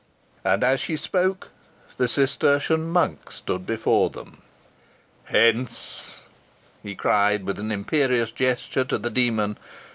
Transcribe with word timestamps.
And, 0.43 0.63
as 0.63 0.79
she 0.79 0.97
spoke, 0.97 1.49
the 1.97 2.07
Cistertian 2.07 2.89
monk 2.89 3.31
stood 3.31 3.67
before 3.67 4.09
them. 4.09 4.41
"Hence!" 5.25 6.25
he 6.81 6.95
cried 6.95 7.43
with 7.43 7.59
an 7.59 7.71
imperious 7.71 8.31
gesture 8.31 8.83
to 8.83 8.97
the 8.97 9.11
demon. 9.11 9.57